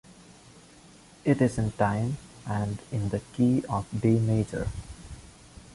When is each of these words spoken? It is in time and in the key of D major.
It 1.23 1.43
is 1.43 1.59
in 1.59 1.73
time 1.73 2.17
and 2.47 2.79
in 2.91 3.09
the 3.09 3.19
key 3.35 3.63
of 3.69 3.85
D 3.95 4.17
major. 4.17 4.67